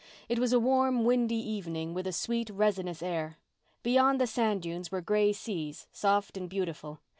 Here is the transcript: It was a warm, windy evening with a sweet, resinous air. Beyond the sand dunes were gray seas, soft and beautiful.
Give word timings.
It 0.27 0.39
was 0.39 0.51
a 0.51 0.59
warm, 0.59 1.03
windy 1.03 1.35
evening 1.35 1.93
with 1.93 2.07
a 2.07 2.11
sweet, 2.11 2.49
resinous 2.49 3.03
air. 3.03 3.37
Beyond 3.83 4.19
the 4.19 4.25
sand 4.25 4.63
dunes 4.63 4.91
were 4.91 4.99
gray 5.01 5.31
seas, 5.31 5.85
soft 5.91 6.37
and 6.37 6.49
beautiful. 6.49 7.01